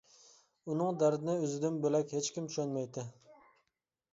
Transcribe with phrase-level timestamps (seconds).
[0.71, 3.05] ئۇنىڭ دەردىنى ئۆزىدىن بۆلەك ھېچكىم چۈشەنمەيتتى.